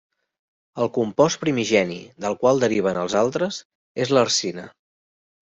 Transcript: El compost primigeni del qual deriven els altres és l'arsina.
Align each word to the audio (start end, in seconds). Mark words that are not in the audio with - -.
El 0.85 0.87
compost 0.95 1.39
primigeni 1.43 1.99
del 2.25 2.39
qual 2.45 2.63
deriven 2.65 2.99
els 3.03 3.17
altres 3.21 3.61
és 4.07 4.17
l'arsina. 4.19 4.67